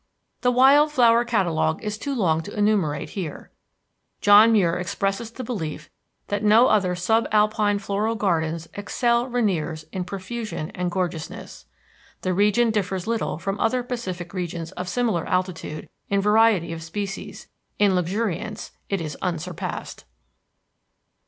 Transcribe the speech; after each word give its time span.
The 0.41 0.49
wild 0.51 0.91
flower 0.91 1.23
catalogue 1.23 1.83
is 1.83 1.95
too 1.99 2.15
long 2.15 2.41
to 2.41 2.57
enumerate 2.57 3.09
here. 3.11 3.51
John 4.19 4.51
Muir 4.51 4.77
expresses 4.77 5.29
the 5.29 5.43
belief 5.43 5.91
that 6.29 6.41
no 6.43 6.69
other 6.69 6.95
sub 6.95 7.27
alpine 7.31 7.77
floral 7.77 8.15
gardens 8.15 8.67
excel 8.73 9.27
Rainier's 9.27 9.83
in 9.91 10.03
profusion 10.03 10.71
and 10.71 10.89
gorgeousness. 10.89 11.67
The 12.21 12.33
region 12.33 12.71
differs 12.71 13.05
little 13.05 13.37
from 13.37 13.59
other 13.59 13.83
Pacific 13.83 14.33
regions 14.33 14.71
of 14.71 14.89
similar 14.89 15.27
altitude 15.27 15.87
in 16.09 16.19
variety 16.19 16.73
of 16.73 16.81
species; 16.81 17.47
in 17.77 17.93
luxuriance 17.93 18.71
it 18.89 19.01
is 19.01 19.15
unsurpassed. 19.21 20.05